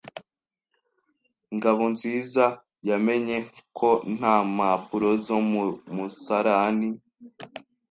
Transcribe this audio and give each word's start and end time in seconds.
Ngabonziza 1.55 2.45
yamenye 2.89 3.37
ko 3.77 3.89
nta 4.17 4.35
mpapuro 4.55 5.09
zo 5.25 5.37
mu 5.49 5.63
musarani. 5.95 6.89